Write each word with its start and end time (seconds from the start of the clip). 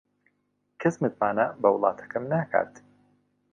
کەس 0.81 0.95
متمانە 1.01 1.45
بە 1.61 1.69
وڵاتەکەم 1.73 2.23
ناکات. 2.31 2.71